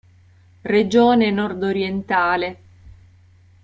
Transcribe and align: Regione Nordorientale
Regione 0.63 1.29
Nordorientale 1.29 2.57